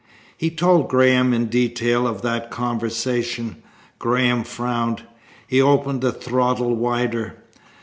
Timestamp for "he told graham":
0.35-1.31